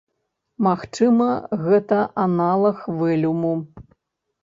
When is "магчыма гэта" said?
0.67-2.01